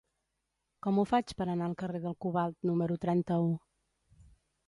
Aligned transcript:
Com 0.85 1.01
ho 1.01 1.03
faig 1.09 1.33
per 1.41 1.45
anar 1.55 1.67
al 1.67 1.75
carrer 1.83 2.01
del 2.07 2.17
Cobalt 2.25 2.57
número 2.71 2.99
trenta-u? 3.05 3.53